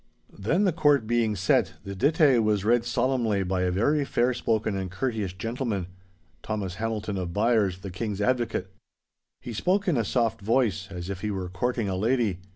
[0.35, 4.75] Then the court being set, the dittay was read solemnly by a very fair spoken
[4.75, 5.85] and courteous gentleman,
[6.41, 8.73] Thomas Hamilton of Byres, the King's advocate.
[9.41, 12.39] He spoke in a soft voice as if he were courting a lady.